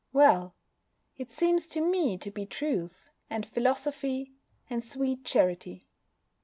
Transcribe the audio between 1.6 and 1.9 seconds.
to